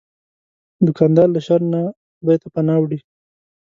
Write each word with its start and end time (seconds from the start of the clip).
دوکاندار 0.85 1.27
له 1.35 1.39
شر 1.47 1.61
نه 1.73 1.81
خدای 2.17 2.37
ته 2.41 2.47
پناه 2.53 2.77
وړي. 2.81 2.99